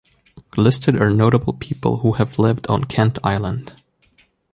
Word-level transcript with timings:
Listed 0.57 0.99
are 0.99 1.11
notable 1.11 1.53
people 1.53 1.97
who 1.97 2.13
have 2.13 2.39
lived 2.39 2.65
on 2.65 2.85
Kent 2.85 3.19
Island. 3.23 3.79